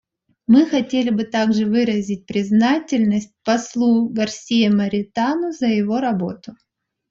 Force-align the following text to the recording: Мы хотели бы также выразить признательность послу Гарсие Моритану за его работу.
Мы 0.47 0.65
хотели 0.65 1.11
бы 1.11 1.25
также 1.25 1.67
выразить 1.67 2.25
признательность 2.25 3.35
послу 3.43 4.09
Гарсие 4.09 4.71
Моритану 4.71 5.51
за 5.51 5.67
его 5.67 5.99
работу. 5.99 6.53